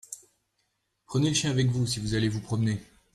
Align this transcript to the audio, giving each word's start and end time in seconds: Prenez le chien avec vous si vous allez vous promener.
Prenez 1.05 1.27
le 1.29 1.35
chien 1.35 1.51
avec 1.51 1.67
vous 1.67 1.85
si 1.85 1.99
vous 1.99 2.15
allez 2.15 2.27
vous 2.27 2.41
promener. 2.41 2.79